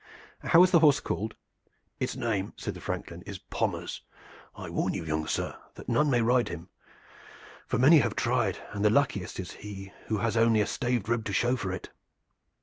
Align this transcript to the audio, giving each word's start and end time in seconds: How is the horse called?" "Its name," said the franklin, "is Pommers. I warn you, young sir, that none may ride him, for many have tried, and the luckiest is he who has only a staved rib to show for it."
How 0.39 0.63
is 0.63 0.71
the 0.71 0.79
horse 0.79 0.99
called?" 0.99 1.35
"Its 1.99 2.15
name," 2.15 2.53
said 2.57 2.73
the 2.73 2.81
franklin, 2.81 3.21
"is 3.27 3.37
Pommers. 3.37 4.01
I 4.55 4.67
warn 4.67 4.95
you, 4.95 5.05
young 5.05 5.27
sir, 5.27 5.55
that 5.75 5.87
none 5.87 6.09
may 6.09 6.23
ride 6.23 6.49
him, 6.49 6.69
for 7.67 7.77
many 7.77 7.99
have 7.99 8.15
tried, 8.15 8.57
and 8.71 8.83
the 8.83 8.89
luckiest 8.89 9.39
is 9.39 9.51
he 9.51 9.93
who 10.07 10.17
has 10.17 10.35
only 10.35 10.59
a 10.61 10.65
staved 10.65 11.07
rib 11.07 11.23
to 11.25 11.33
show 11.33 11.55
for 11.55 11.71
it." 11.71 11.91